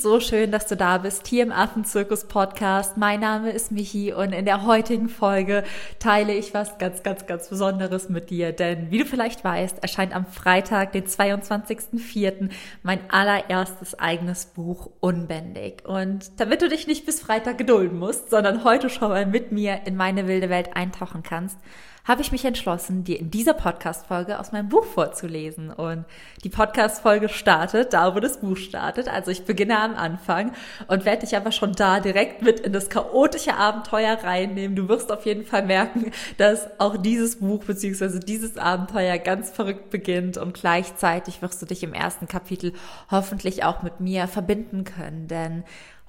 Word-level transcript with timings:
so 0.00 0.18
schön, 0.18 0.50
dass 0.50 0.66
du 0.66 0.76
da 0.76 0.98
bist, 0.98 1.26
hier 1.26 1.42
im 1.42 1.52
Affenzirkus 1.52 2.24
Podcast. 2.24 2.96
Mein 2.96 3.20
Name 3.20 3.50
ist 3.50 3.70
Michi 3.70 4.12
und 4.12 4.32
in 4.32 4.46
der 4.46 4.64
heutigen 4.64 5.08
Folge 5.08 5.62
teile 5.98 6.32
ich 6.32 6.54
was 6.54 6.78
ganz, 6.78 7.02
ganz, 7.02 7.26
ganz 7.26 7.48
Besonderes 7.48 8.08
mit 8.08 8.30
dir. 8.30 8.52
Denn 8.52 8.90
wie 8.90 8.98
du 8.98 9.04
vielleicht 9.04 9.44
weißt, 9.44 9.82
erscheint 9.82 10.14
am 10.14 10.24
Freitag, 10.24 10.92
den 10.92 11.04
22.04., 11.04 12.50
mein 12.82 13.00
allererstes 13.10 13.98
eigenes 13.98 14.46
Buch 14.46 14.90
Unbändig. 15.00 15.84
Und 15.86 16.40
damit 16.40 16.62
du 16.62 16.68
dich 16.68 16.86
nicht 16.86 17.04
bis 17.04 17.20
Freitag 17.20 17.58
gedulden 17.58 17.98
musst, 17.98 18.30
sondern 18.30 18.64
heute 18.64 18.88
schon 18.88 19.10
mal 19.10 19.26
mit 19.26 19.52
mir 19.52 19.82
in 19.84 19.96
meine 19.96 20.26
wilde 20.26 20.48
Welt 20.48 20.76
eintauchen 20.76 21.22
kannst, 21.22 21.58
habe 22.04 22.22
ich 22.22 22.32
mich 22.32 22.44
entschlossen, 22.44 23.04
dir 23.04 23.18
in 23.18 23.30
dieser 23.30 23.54
Podcast-Folge 23.54 24.38
aus 24.38 24.52
meinem 24.52 24.68
Buch 24.68 24.84
vorzulesen. 24.84 25.70
Und 25.70 26.04
die 26.44 26.48
Podcast-Folge 26.48 27.28
startet 27.28 27.92
da, 27.92 28.14
wo 28.14 28.20
das 28.20 28.40
Buch 28.40 28.56
startet. 28.56 29.08
Also 29.08 29.30
ich 29.30 29.44
beginne 29.44 29.78
am 29.78 29.94
Anfang 29.94 30.52
und 30.88 31.04
werde 31.04 31.26
dich 31.26 31.36
aber 31.36 31.52
schon 31.52 31.72
da 31.72 32.00
direkt 32.00 32.42
mit 32.42 32.60
in 32.60 32.72
das 32.72 32.88
chaotische 32.88 33.54
Abenteuer 33.54 34.18
reinnehmen. 34.22 34.76
Du 34.76 34.88
wirst 34.88 35.12
auf 35.12 35.26
jeden 35.26 35.44
Fall 35.44 35.64
merken, 35.64 36.12
dass 36.38 36.68
auch 36.78 36.96
dieses 36.96 37.36
Buch 37.36 37.64
bzw. 37.64 38.20
dieses 38.20 38.56
Abenteuer 38.56 39.18
ganz 39.18 39.50
verrückt 39.50 39.90
beginnt 39.90 40.38
und 40.38 40.54
gleichzeitig 40.54 41.42
wirst 41.42 41.60
du 41.62 41.66
dich 41.66 41.82
im 41.82 41.94
ersten 41.94 42.26
Kapitel 42.26 42.72
hoffentlich 43.10 43.64
auch 43.64 43.82
mit 43.82 44.00
mir 44.00 44.26
verbinden 44.26 44.84
können. 44.84 45.28
Denn 45.28 45.64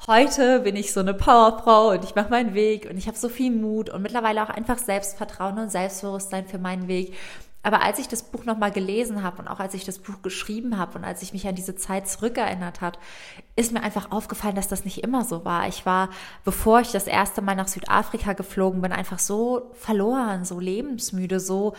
heute 0.08 0.62
bin 0.62 0.76
ich 0.76 0.94
so 0.94 1.00
eine 1.00 1.14
Powerfrau 1.14 1.92
und 1.92 2.04
ich 2.04 2.16
mache 2.16 2.30
meinen 2.30 2.54
Weg 2.54 2.88
und 2.90 2.98
ich 2.98 3.08
habe 3.08 3.18
so 3.18 3.30
viel 3.30 3.52
Mut 3.52 3.90
und 3.90 4.02
mittlerweile 4.02 4.44
auch 4.44 4.50
einfach 4.50 4.78
Selbstvertrauen 4.78 5.60
und 5.60 5.72
Selbstbewusstsein 5.72 6.48
für 6.48 6.58
meinen 6.58 6.88
Weg. 6.88 7.16
Aber 7.64 7.84
als 7.84 8.00
ich 8.00 8.08
das 8.08 8.24
Buch 8.24 8.44
nochmal 8.46 8.72
gelesen 8.72 9.22
habe 9.22 9.40
und 9.42 9.48
auch 9.48 9.60
als 9.60 9.76
ich 9.76 9.86
das 9.86 10.00
Buch 10.00 10.24
geschrieben 10.24 10.80
habe 10.80 10.98
und 10.98 11.04
als 11.04 11.22
ich 11.22 11.32
mich 11.32 11.48
an 11.48 11.54
diese 11.54 11.76
Zeit 11.76 12.08
zurückerinnert 12.08 12.82
habe, 12.82 12.98
ist 13.56 13.72
mir 13.72 13.84
einfach 13.84 14.12
aufgefallen, 14.12 14.56
dass 14.56 14.68
das 14.68 14.84
nicht 14.84 15.04
immer 15.04 15.24
so 15.24 15.46
war. 15.46 15.68
Ich 15.68 15.86
war, 15.86 16.10
bevor 16.44 16.82
ich 16.82 16.92
das 16.92 17.06
erste 17.06 17.42
Mal 17.44 17.56
nach 17.56 17.68
Südafrika 17.68 18.34
geflogen 18.34 18.82
bin, 18.82 18.92
einfach 18.92 19.20
so 19.20 19.72
verloren, 19.74 20.44
so 20.44 20.60
lebensmüde, 20.60 21.40
so 21.40 21.74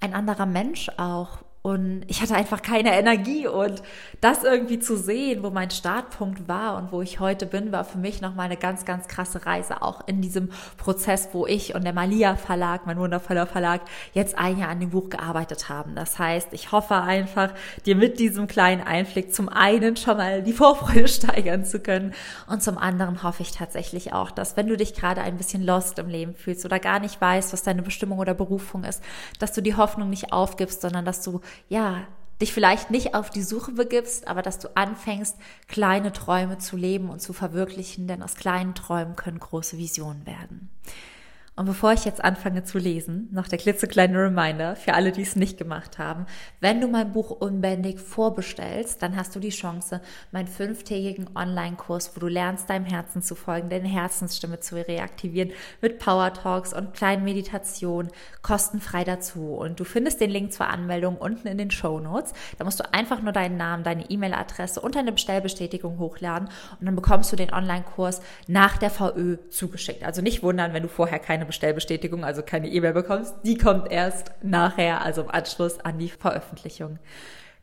ein 0.00 0.14
anderer 0.14 0.46
Mensch 0.46 0.90
auch. 0.96 1.38
Und 1.68 2.04
ich 2.06 2.22
hatte 2.22 2.34
einfach 2.34 2.62
keine 2.62 2.98
Energie 2.98 3.46
und 3.46 3.82
das 4.22 4.42
irgendwie 4.42 4.78
zu 4.78 4.96
sehen, 4.96 5.42
wo 5.42 5.50
mein 5.50 5.70
Startpunkt 5.70 6.48
war 6.48 6.78
und 6.78 6.92
wo 6.92 7.02
ich 7.02 7.20
heute 7.20 7.44
bin, 7.44 7.72
war 7.72 7.84
für 7.84 7.98
mich 7.98 8.22
nochmal 8.22 8.46
eine 8.46 8.56
ganz, 8.56 8.86
ganz 8.86 9.06
krasse 9.06 9.44
Reise, 9.44 9.82
auch 9.82 10.08
in 10.08 10.22
diesem 10.22 10.48
Prozess, 10.78 11.28
wo 11.32 11.46
ich 11.46 11.74
und 11.74 11.84
der 11.84 11.92
Malia 11.92 12.36
Verlag, 12.36 12.86
mein 12.86 12.98
wundervoller 12.98 13.46
Verlag, 13.46 13.82
jetzt 14.14 14.38
ein 14.38 14.58
Jahr 14.58 14.70
an 14.70 14.80
dem 14.80 14.90
Buch 14.90 15.10
gearbeitet 15.10 15.68
haben. 15.68 15.94
Das 15.94 16.18
heißt, 16.18 16.48
ich 16.52 16.72
hoffe 16.72 16.94
einfach, 16.94 17.52
dir 17.84 17.96
mit 17.96 18.18
diesem 18.18 18.46
kleinen 18.46 18.80
Einblick 18.80 19.34
zum 19.34 19.50
einen 19.50 19.96
schon 19.96 20.16
mal 20.16 20.42
die 20.42 20.54
Vorfreude 20.54 21.08
steigern 21.08 21.66
zu 21.66 21.80
können 21.80 22.14
und 22.46 22.62
zum 22.62 22.78
anderen 22.78 23.22
hoffe 23.22 23.42
ich 23.42 23.52
tatsächlich 23.52 24.14
auch, 24.14 24.30
dass 24.30 24.56
wenn 24.56 24.68
du 24.68 24.78
dich 24.78 24.94
gerade 24.94 25.20
ein 25.20 25.36
bisschen 25.36 25.62
lost 25.62 25.98
im 25.98 26.08
Leben 26.08 26.34
fühlst 26.34 26.64
oder 26.64 26.78
gar 26.78 26.98
nicht 26.98 27.20
weißt, 27.20 27.52
was 27.52 27.62
deine 27.62 27.82
Bestimmung 27.82 28.20
oder 28.20 28.32
Berufung 28.32 28.84
ist, 28.84 29.02
dass 29.38 29.52
du 29.52 29.60
die 29.60 29.76
Hoffnung 29.76 30.08
nicht 30.08 30.32
aufgibst, 30.32 30.80
sondern 30.80 31.04
dass 31.04 31.20
du 31.20 31.42
ja, 31.68 32.06
dich 32.40 32.52
vielleicht 32.52 32.90
nicht 32.90 33.14
auf 33.14 33.30
die 33.30 33.42
Suche 33.42 33.72
begibst, 33.72 34.28
aber 34.28 34.42
dass 34.42 34.58
du 34.58 34.68
anfängst, 34.76 35.36
kleine 35.66 36.12
Träume 36.12 36.58
zu 36.58 36.76
leben 36.76 37.10
und 37.10 37.20
zu 37.20 37.32
verwirklichen, 37.32 38.06
denn 38.06 38.22
aus 38.22 38.36
kleinen 38.36 38.74
Träumen 38.74 39.16
können 39.16 39.40
große 39.40 39.76
Visionen 39.76 40.24
werden. 40.24 40.37
Und 41.58 41.64
bevor 41.64 41.92
ich 41.92 42.04
jetzt 42.04 42.22
anfange 42.22 42.62
zu 42.62 42.78
lesen, 42.78 43.28
noch 43.32 43.48
der 43.48 43.58
klitzekleine 43.58 44.16
Reminder 44.16 44.76
für 44.76 44.94
alle, 44.94 45.10
die 45.10 45.22
es 45.22 45.34
nicht 45.34 45.58
gemacht 45.58 45.98
haben. 45.98 46.26
Wenn 46.60 46.80
du 46.80 46.86
mein 46.86 47.12
Buch 47.12 47.32
Unbändig 47.32 47.98
vorbestellst, 47.98 49.02
dann 49.02 49.16
hast 49.16 49.34
du 49.34 49.40
die 49.40 49.48
Chance, 49.48 50.00
meinen 50.30 50.46
fünftägigen 50.46 51.28
Online-Kurs, 51.34 52.12
wo 52.14 52.20
du 52.20 52.28
lernst, 52.28 52.70
deinem 52.70 52.84
Herzen 52.84 53.22
zu 53.22 53.34
folgen, 53.34 53.70
deine 53.70 53.88
Herzensstimme 53.88 54.60
zu 54.60 54.76
reaktivieren, 54.76 55.50
mit 55.82 55.98
Power 55.98 56.32
Talks 56.32 56.72
und 56.72 56.94
kleinen 56.94 57.24
Meditationen, 57.24 58.12
kostenfrei 58.42 59.02
dazu. 59.02 59.54
Und 59.54 59.80
du 59.80 59.84
findest 59.84 60.20
den 60.20 60.30
Link 60.30 60.52
zur 60.52 60.68
Anmeldung 60.68 61.16
unten 61.16 61.48
in 61.48 61.58
den 61.58 61.72
Show 61.72 61.98
Notes. 61.98 62.34
Da 62.58 62.62
musst 62.62 62.78
du 62.78 62.94
einfach 62.94 63.20
nur 63.20 63.32
deinen 63.32 63.56
Namen, 63.56 63.82
deine 63.82 64.08
E-Mail-Adresse 64.08 64.80
und 64.80 64.94
deine 64.94 65.10
Bestellbestätigung 65.10 65.98
hochladen 65.98 66.50
und 66.78 66.86
dann 66.86 66.94
bekommst 66.94 67.32
du 67.32 67.36
den 67.36 67.52
Online-Kurs 67.52 68.20
nach 68.46 68.76
der 68.76 68.90
VÖ 68.90 69.38
zugeschickt. 69.50 70.04
Also 70.04 70.22
nicht 70.22 70.44
wundern, 70.44 70.72
wenn 70.72 70.84
du 70.84 70.88
vorher 70.88 71.18
keine 71.18 71.47
Bestellbestätigung, 71.48 72.24
also 72.24 72.42
keine 72.42 72.68
E-Mail 72.68 72.92
bekommst. 72.92 73.34
Die 73.44 73.58
kommt 73.58 73.90
erst 73.90 74.30
nachher, 74.42 75.02
also 75.02 75.22
im 75.22 75.30
Anschluss 75.30 75.80
an 75.80 75.98
die 75.98 76.08
Veröffentlichung. 76.08 76.98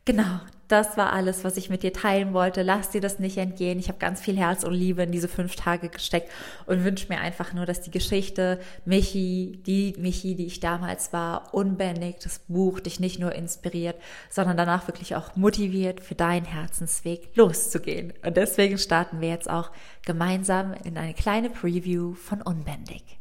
Genau, 0.06 0.38
das 0.68 0.96
war 0.96 1.12
alles, 1.12 1.42
was 1.42 1.56
ich 1.56 1.68
mit 1.68 1.82
dir 1.82 1.92
teilen 1.92 2.32
wollte. 2.32 2.62
Lass 2.62 2.90
dir 2.90 3.00
das 3.00 3.18
nicht 3.18 3.38
entgehen. 3.38 3.80
Ich 3.80 3.88
habe 3.88 3.98
ganz 3.98 4.20
viel 4.20 4.36
Herz 4.36 4.62
und 4.62 4.72
Liebe 4.72 5.02
in 5.02 5.10
diese 5.10 5.26
fünf 5.26 5.56
Tage 5.56 5.88
gesteckt 5.88 6.30
und 6.66 6.84
wünsche 6.84 7.08
mir 7.08 7.18
einfach 7.18 7.52
nur, 7.52 7.66
dass 7.66 7.80
die 7.80 7.90
Geschichte 7.90 8.60
Michi, 8.84 9.60
die 9.66 9.94
Michi, 9.98 10.36
die 10.36 10.46
ich 10.46 10.60
damals 10.60 11.12
war, 11.12 11.52
unbändig, 11.52 12.20
das 12.22 12.38
Buch 12.46 12.78
dich 12.78 13.00
nicht 13.00 13.18
nur 13.18 13.32
inspiriert, 13.32 13.96
sondern 14.30 14.56
danach 14.56 14.86
wirklich 14.86 15.16
auch 15.16 15.34
motiviert, 15.34 16.00
für 16.00 16.14
deinen 16.14 16.46
Herzensweg 16.46 17.30
loszugehen. 17.34 18.12
Und 18.24 18.36
deswegen 18.36 18.78
starten 18.78 19.20
wir 19.20 19.30
jetzt 19.30 19.50
auch 19.50 19.72
gemeinsam 20.04 20.72
in 20.84 20.98
eine 20.98 21.14
kleine 21.14 21.50
Preview 21.50 22.14
von 22.14 22.42
Unbändig. 22.42 23.18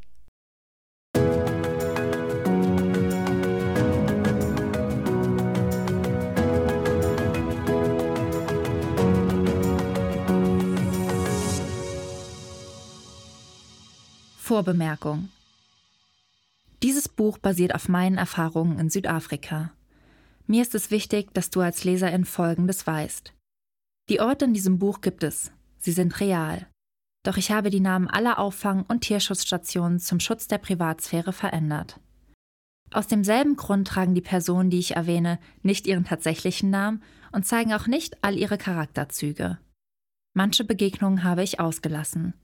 Vorbemerkung. 14.45 15.29
Dieses 16.83 17.09
Buch 17.09 17.39
basiert 17.39 17.73
auf 17.73 17.89
meinen 17.89 18.19
Erfahrungen 18.19 18.77
in 18.77 18.91
Südafrika. 18.91 19.71
Mir 20.45 20.61
ist 20.61 20.75
es 20.75 20.91
wichtig, 20.91 21.33
dass 21.33 21.49
du 21.49 21.61
als 21.61 21.83
Leserin 21.83 22.25
Folgendes 22.25 22.85
weißt. 22.85 23.33
Die 24.07 24.19
Orte 24.19 24.45
in 24.45 24.53
diesem 24.53 24.77
Buch 24.77 25.01
gibt 25.01 25.23
es. 25.23 25.51
Sie 25.79 25.91
sind 25.91 26.19
real. 26.19 26.67
Doch 27.23 27.37
ich 27.37 27.49
habe 27.49 27.71
die 27.71 27.79
Namen 27.79 28.07
aller 28.07 28.37
Auffang- 28.37 28.85
und 28.87 29.01
Tierschutzstationen 29.01 29.99
zum 29.99 30.19
Schutz 30.19 30.47
der 30.47 30.59
Privatsphäre 30.59 31.33
verändert. 31.33 31.99
Aus 32.91 33.07
demselben 33.07 33.55
Grund 33.55 33.87
tragen 33.87 34.13
die 34.13 34.21
Personen, 34.21 34.69
die 34.69 34.77
ich 34.77 34.95
erwähne, 34.95 35.39
nicht 35.63 35.87
ihren 35.87 36.05
tatsächlichen 36.05 36.69
Namen 36.69 37.01
und 37.31 37.47
zeigen 37.47 37.73
auch 37.73 37.87
nicht 37.87 38.23
all 38.23 38.37
ihre 38.37 38.59
Charakterzüge. 38.59 39.57
Manche 40.35 40.63
Begegnungen 40.63 41.23
habe 41.23 41.41
ich 41.41 41.59
ausgelassen. 41.59 42.35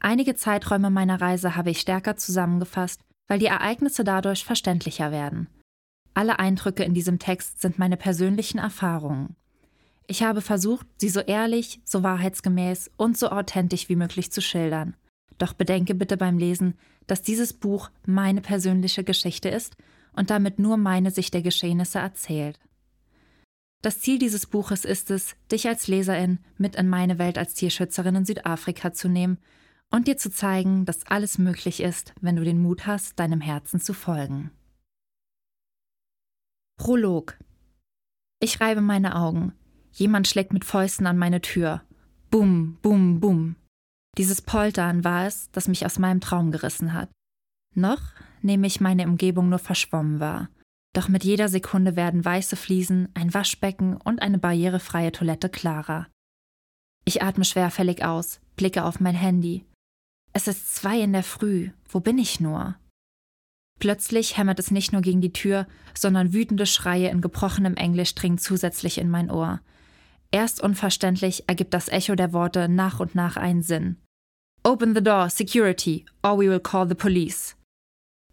Einige 0.00 0.34
Zeiträume 0.34 0.88
meiner 0.90 1.20
Reise 1.20 1.56
habe 1.56 1.70
ich 1.70 1.80
stärker 1.80 2.16
zusammengefasst, 2.16 3.02
weil 3.28 3.38
die 3.38 3.46
Ereignisse 3.46 4.02
dadurch 4.02 4.44
verständlicher 4.44 5.12
werden. 5.12 5.46
Alle 6.14 6.38
Eindrücke 6.38 6.84
in 6.84 6.94
diesem 6.94 7.18
Text 7.18 7.60
sind 7.60 7.78
meine 7.78 7.98
persönlichen 7.98 8.58
Erfahrungen. 8.58 9.36
Ich 10.06 10.22
habe 10.22 10.40
versucht, 10.40 10.86
sie 10.96 11.10
so 11.10 11.20
ehrlich, 11.20 11.80
so 11.84 12.02
wahrheitsgemäß 12.02 12.90
und 12.96 13.16
so 13.16 13.28
authentisch 13.28 13.88
wie 13.88 13.94
möglich 13.94 14.32
zu 14.32 14.40
schildern. 14.40 14.96
Doch 15.38 15.52
bedenke 15.52 15.94
bitte 15.94 16.16
beim 16.16 16.38
Lesen, 16.38 16.74
dass 17.06 17.22
dieses 17.22 17.52
Buch 17.52 17.90
meine 18.06 18.40
persönliche 18.40 19.04
Geschichte 19.04 19.50
ist 19.50 19.76
und 20.14 20.30
damit 20.30 20.58
nur 20.58 20.78
meine 20.78 21.10
Sicht 21.10 21.34
der 21.34 21.42
Geschehnisse 21.42 21.98
erzählt. 21.98 22.58
Das 23.82 24.00
Ziel 24.00 24.18
dieses 24.18 24.46
Buches 24.46 24.84
ist 24.84 25.10
es, 25.10 25.36
dich 25.52 25.68
als 25.68 25.88
Leserin 25.88 26.38
mit 26.58 26.74
in 26.74 26.88
meine 26.88 27.18
Welt 27.18 27.38
als 27.38 27.54
Tierschützerin 27.54 28.16
in 28.16 28.24
Südafrika 28.24 28.92
zu 28.92 29.08
nehmen 29.08 29.38
und 29.90 30.06
dir 30.06 30.16
zu 30.16 30.30
zeigen, 30.30 30.84
dass 30.84 31.06
alles 31.06 31.38
möglich 31.38 31.80
ist, 31.80 32.14
wenn 32.20 32.36
du 32.36 32.44
den 32.44 32.60
Mut 32.60 32.86
hast, 32.86 33.18
deinem 33.18 33.40
Herzen 33.40 33.80
zu 33.80 33.92
folgen. 33.92 34.50
Prolog 36.78 37.36
Ich 38.40 38.60
reibe 38.60 38.80
meine 38.80 39.16
Augen. 39.16 39.52
Jemand 39.92 40.28
schlägt 40.28 40.52
mit 40.52 40.64
Fäusten 40.64 41.06
an 41.06 41.18
meine 41.18 41.40
Tür. 41.40 41.82
Bum, 42.30 42.78
bum, 42.80 43.20
bum. 43.20 43.56
Dieses 44.16 44.40
Poltern 44.40 45.04
war 45.04 45.26
es, 45.26 45.50
das 45.50 45.68
mich 45.68 45.84
aus 45.84 45.98
meinem 45.98 46.20
Traum 46.20 46.50
gerissen 46.50 46.92
hat. 46.92 47.10
Noch 47.74 48.00
nehme 48.42 48.66
ich 48.66 48.80
meine 48.80 49.06
Umgebung 49.06 49.48
nur 49.48 49.58
verschwommen 49.58 50.20
wahr. 50.20 50.48
Doch 50.92 51.08
mit 51.08 51.22
jeder 51.22 51.48
Sekunde 51.48 51.94
werden 51.94 52.24
weiße 52.24 52.56
Fliesen, 52.56 53.08
ein 53.14 53.32
Waschbecken 53.32 53.96
und 53.96 54.22
eine 54.22 54.38
barrierefreie 54.38 55.12
Toilette 55.12 55.48
klarer. 55.48 56.08
Ich 57.04 57.22
atme 57.22 57.44
schwerfällig 57.44 58.04
aus, 58.04 58.40
blicke 58.56 58.84
auf 58.84 59.00
mein 59.00 59.14
Handy. 59.14 59.64
Es 60.32 60.46
ist 60.46 60.74
zwei 60.74 61.00
in 61.00 61.12
der 61.12 61.22
Früh. 61.24 61.70
Wo 61.88 62.00
bin 62.00 62.18
ich 62.18 62.40
nur? 62.40 62.76
Plötzlich 63.80 64.36
hämmert 64.36 64.58
es 64.58 64.70
nicht 64.70 64.92
nur 64.92 65.02
gegen 65.02 65.20
die 65.20 65.32
Tür, 65.32 65.66
sondern 65.94 66.32
wütende 66.32 66.66
Schreie 66.66 67.08
in 67.08 67.20
gebrochenem 67.20 67.74
Englisch 67.76 68.14
dringen 68.14 68.38
zusätzlich 68.38 68.98
in 68.98 69.08
mein 69.08 69.30
Ohr. 69.30 69.60
Erst 70.30 70.62
unverständlich 70.62 71.48
ergibt 71.48 71.74
das 71.74 71.88
Echo 71.88 72.14
der 72.14 72.32
Worte 72.32 72.68
nach 72.68 73.00
und 73.00 73.14
nach 73.14 73.36
einen 73.36 73.62
Sinn. 73.62 73.96
Open 74.62 74.94
the 74.94 75.02
door, 75.02 75.30
security, 75.30 76.04
or 76.22 76.38
we 76.38 76.48
will 76.48 76.60
call 76.60 76.86
the 76.86 76.94
police. 76.94 77.56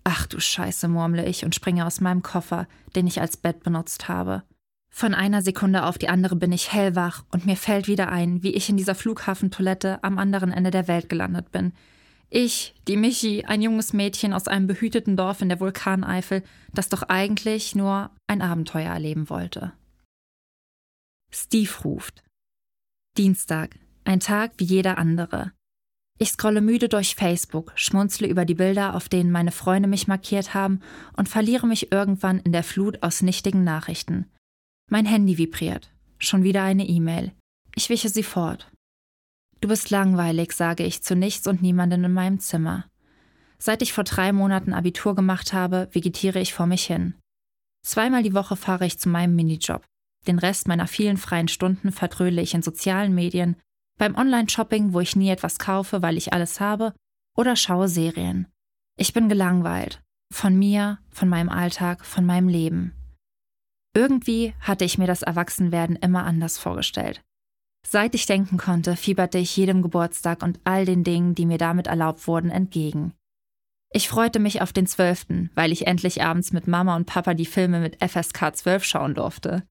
Ach 0.04 0.28
du 0.28 0.40
Scheiße, 0.40 0.88
murmle 0.88 1.26
ich 1.26 1.44
und 1.44 1.56
springe 1.56 1.86
aus 1.86 2.02
meinem 2.02 2.22
Koffer, 2.22 2.68
den 2.96 3.08
ich 3.08 3.22
als 3.22 3.38
Bett 3.38 3.64
benutzt 3.64 4.08
habe. 4.08 4.44
Von 4.98 5.14
einer 5.14 5.44
Sekunde 5.44 5.86
auf 5.86 6.00
die 6.00 6.10
andere 6.10 6.36
bin 6.36 6.52
ich 6.52 6.74
hellwach 6.74 7.24
und 7.30 7.46
mir 7.46 7.56
fällt 7.56 7.88
wieder 7.88 8.12
ein, 8.12 8.42
wie 8.42 8.56
ich 8.56 8.68
in 8.68 8.78
dieser 8.78 8.96
Flughafentoilette 8.96 10.04
am 10.04 10.18
anderen 10.18 10.52
Ende 10.52 10.72
der 10.72 10.88
Welt 10.88 11.08
gelandet 11.08 11.52
bin. 11.52 11.74
Ich, 12.32 12.74
die 12.88 12.98
Michi, 12.98 13.46
ein 13.46 13.62
junges 13.62 13.94
Mädchen 13.94 14.34
aus 14.34 14.48
einem 14.48 14.66
behüteten 14.66 15.16
Dorf 15.16 15.44
in 15.44 15.50
der 15.50 15.60
Vulkaneifel, 15.60 16.42
das 16.74 16.90
doch 16.90 17.04
eigentlich 17.04 17.76
nur 17.76 18.10
ein 18.26 18.42
Abenteuer 18.42 18.92
erleben 18.92 19.30
wollte. 19.30 19.72
Steve 21.32 21.70
ruft. 21.84 22.24
Dienstag, 23.20 23.78
ein 24.04 24.20
Tag 24.20 24.54
wie 24.58 24.66
jeder 24.66 24.98
andere. 24.98 25.52
Ich 26.18 26.32
scrolle 26.32 26.62
müde 26.62 26.90
durch 26.90 27.14
Facebook, 27.14 27.72
schmunzle 27.76 28.28
über 28.28 28.46
die 28.46 28.56
Bilder, 28.56 28.96
auf 28.96 29.10
denen 29.10 29.30
meine 29.30 29.52
Freunde 29.52 29.88
mich 29.88 30.08
markiert 30.08 30.56
haben 30.56 30.80
und 31.16 31.30
verliere 31.30 31.68
mich 31.68 31.92
irgendwann 31.92 32.40
in 32.40 32.52
der 32.52 32.64
Flut 32.64 33.04
aus 33.04 33.22
nichtigen 33.22 33.64
Nachrichten. 33.64 34.26
Mein 34.90 35.06
Handy 35.06 35.38
vibriert. 35.38 35.92
Schon 36.18 36.44
wieder 36.44 36.64
eine 36.64 36.88
E-Mail. 36.88 37.34
Ich 37.76 37.90
wische 37.90 38.08
sie 38.08 38.24
fort. 38.24 38.72
Du 39.60 39.68
bist 39.68 39.90
langweilig, 39.90 40.54
sage 40.54 40.84
ich 40.84 41.04
zu 41.04 41.14
nichts 41.14 41.46
und 41.46 41.62
niemanden 41.62 42.06
in 42.06 42.14
meinem 42.14 42.40
Zimmer. 42.40 42.86
Seit 43.60 43.82
ich 43.82 43.92
vor 43.92 44.06
drei 44.06 44.32
Monaten 44.32 44.74
Abitur 44.74 45.14
gemacht 45.14 45.52
habe, 45.52 45.90
vegetiere 45.92 46.40
ich 46.40 46.54
vor 46.54 46.68
mich 46.68 46.86
hin. 46.86 47.16
Zweimal 47.86 48.24
die 48.24 48.34
Woche 48.34 48.56
fahre 48.56 48.86
ich 48.86 48.98
zu 48.98 49.10
meinem 49.10 49.36
Minijob. 49.36 49.84
Den 50.26 50.40
Rest 50.40 50.70
meiner 50.70 50.88
vielen 50.88 51.18
freien 51.18 51.50
Stunden 51.50 51.92
vertrödle 51.92 52.42
ich 52.42 52.54
in 52.54 52.62
sozialen 52.62 53.14
Medien, 53.14 53.58
beim 53.98 54.16
Online-Shopping, 54.16 54.94
wo 54.94 55.02
ich 55.02 55.16
nie 55.16 55.30
etwas 55.30 55.60
kaufe, 55.60 56.02
weil 56.02 56.18
ich 56.18 56.32
alles 56.32 56.60
habe, 56.62 56.94
oder 57.36 57.56
schaue 57.56 57.90
Serien. 57.90 58.48
Ich 58.98 59.12
bin 59.12 59.28
gelangweilt. 59.28 60.02
Von 60.34 60.58
mir, 60.58 61.00
von 61.10 61.28
meinem 61.28 61.50
Alltag, 61.50 62.06
von 62.06 62.26
meinem 62.26 62.48
Leben. 62.48 62.97
Irgendwie 63.98 64.54
hatte 64.60 64.86
ich 64.86 65.00
mir 65.00 65.08
das 65.08 65.24
Erwachsenwerden 65.24 65.96
immer 65.96 66.24
anders 66.24 66.60
vorgestellt. 66.60 67.24
Seit 67.84 68.14
ich 68.14 68.28
denken 68.28 68.58
konnte, 68.58 68.96
fieberte 68.96 69.40
ich 69.40 69.58
jedem 69.58 69.82
Geburtstag 69.82 70.44
und 70.44 70.60
all 70.66 70.86
den 70.86 71.04
Dingen, 71.04 71.34
die 71.34 71.48
mir 71.48 71.58
damit 71.58 71.88
erlaubt 71.88 72.28
wurden, 72.28 72.52
entgegen. 72.52 73.14
Ich 73.92 74.08
freute 74.08 74.38
mich 74.38 74.62
auf 74.62 74.72
den 74.72 74.86
12., 74.86 75.50
weil 75.56 75.72
ich 75.72 75.88
endlich 75.88 76.22
abends 76.22 76.54
mit 76.54 76.68
Mama 76.68 76.96
und 76.96 77.08
Papa 77.08 77.34
die 77.34 77.48
Filme 77.48 77.80
mit 77.80 77.98
FSK 78.00 78.56
12 78.56 78.84
schauen 78.84 79.16
durfte. 79.16 79.64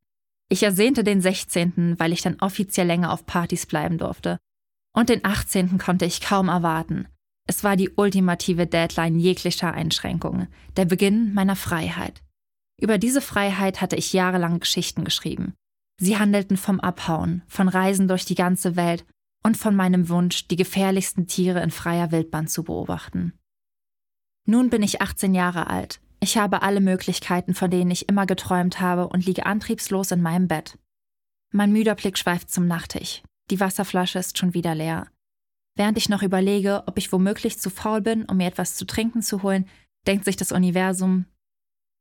Ich 0.48 0.64
ersehnte 0.64 1.04
den 1.04 1.20
16., 1.20 1.94
weil 1.98 2.12
ich 2.12 2.22
dann 2.22 2.40
offiziell 2.40 2.88
länger 2.88 3.12
auf 3.12 3.26
Partys 3.26 3.64
bleiben 3.66 3.96
durfte. 3.96 4.38
Und 4.92 5.08
den 5.08 5.24
18. 5.24 5.78
konnte 5.78 6.04
ich 6.04 6.20
kaum 6.20 6.48
erwarten. 6.48 7.06
Es 7.46 7.62
war 7.62 7.76
die 7.76 7.90
ultimative 7.90 8.66
Deadline 8.66 9.20
jeglicher 9.20 9.72
Einschränkungen, 9.72 10.48
der 10.76 10.84
Beginn 10.84 11.32
meiner 11.32 11.54
Freiheit. 11.54 12.25
Über 12.80 12.98
diese 12.98 13.20
Freiheit 13.20 13.80
hatte 13.80 13.96
ich 13.96 14.12
jahrelang 14.12 14.60
Geschichten 14.60 15.04
geschrieben. 15.04 15.54
Sie 15.98 16.18
handelten 16.18 16.56
vom 16.56 16.80
Abhauen, 16.80 17.42
von 17.46 17.68
Reisen 17.68 18.08
durch 18.08 18.24
die 18.24 18.34
ganze 18.34 18.76
Welt 18.76 19.06
und 19.42 19.56
von 19.56 19.74
meinem 19.74 20.08
Wunsch, 20.08 20.48
die 20.48 20.56
gefährlichsten 20.56 21.26
Tiere 21.26 21.62
in 21.62 21.70
freier 21.70 22.12
Wildbahn 22.12 22.48
zu 22.48 22.64
beobachten. 22.64 23.32
Nun 24.46 24.70
bin 24.70 24.82
ich 24.82 25.00
18 25.00 25.34
Jahre 25.34 25.68
alt 25.68 26.00
ich 26.20 26.36
habe 26.36 26.62
alle 26.62 26.80
Möglichkeiten, 26.80 27.54
von 27.54 27.70
denen 27.70 27.90
ich 27.90 28.08
immer 28.08 28.26
geträumt 28.26 28.80
habe 28.80 29.08
und 29.08 29.26
liege 29.26 29.46
antriebslos 29.46 30.10
in 30.10 30.22
meinem 30.22 30.48
Bett. 30.48 30.78
Mein 31.52 31.72
müder 31.72 31.94
Blick 31.94 32.18
schweift 32.18 32.50
zum 32.50 32.66
Nachttisch. 32.66 33.22
Die 33.50 33.60
Wasserflasche 33.60 34.18
ist 34.18 34.38
schon 34.38 34.54
wieder 34.54 34.74
leer. 34.74 35.08
Während 35.76 35.98
ich 35.98 36.08
noch 36.08 36.22
überlege, 36.22 36.84
ob 36.86 36.98
ich 36.98 37.12
womöglich 37.12 37.58
zu 37.58 37.70
faul 37.70 38.00
bin, 38.00 38.24
um 38.24 38.38
mir 38.38 38.46
etwas 38.46 38.76
zu 38.76 38.86
trinken 38.86 39.22
zu 39.22 39.42
holen, 39.42 39.68
denkt 40.06 40.24
sich 40.24 40.36
das 40.36 40.52
Universum, 40.52 41.26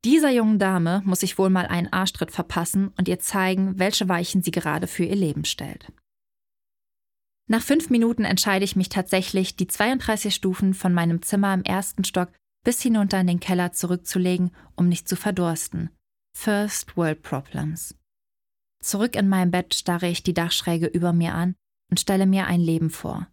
dieser 0.06 0.30
jungen 0.30 0.60
Dame 0.60 1.02
muss 1.04 1.24
ich 1.24 1.36
wohl 1.36 1.50
mal 1.50 1.66
einen 1.66 1.92
Arschtritt 1.92 2.30
verpassen 2.30 2.92
und 2.96 3.08
ihr 3.08 3.18
zeigen, 3.18 3.80
welche 3.80 4.08
Weichen 4.08 4.40
sie 4.40 4.52
gerade 4.52 4.86
für 4.86 5.04
ihr 5.04 5.16
Leben 5.16 5.44
stellt. 5.44 5.92
Nach 7.48 7.60
fünf 7.60 7.90
Minuten 7.90 8.24
entscheide 8.24 8.64
ich 8.64 8.76
mich 8.76 8.88
tatsächlich, 8.88 9.56
die 9.56 9.66
32 9.66 10.32
Stufen 10.32 10.74
von 10.74 10.94
meinem 10.94 11.22
Zimmer 11.22 11.52
im 11.52 11.64
ersten 11.64 12.04
Stock 12.04 12.28
bis 12.64 12.80
hinunter 12.80 13.20
in 13.20 13.26
den 13.26 13.40
Keller 13.40 13.72
zurückzulegen, 13.72 14.52
um 14.76 14.88
nicht 14.88 15.08
zu 15.08 15.16
verdursten. 15.16 15.90
First 16.36 16.96
World 16.96 17.22
Problems. 17.22 17.96
Zurück 18.80 19.16
in 19.16 19.28
meinem 19.28 19.50
Bett 19.50 19.74
starre 19.74 20.06
ich 20.06 20.22
die 20.22 20.34
Dachschräge 20.34 20.86
über 20.86 21.12
mir 21.12 21.34
an 21.34 21.56
und 21.90 21.98
stelle 21.98 22.26
mir 22.26 22.46
ein 22.46 22.60
Leben 22.60 22.90
vor. 22.90 23.26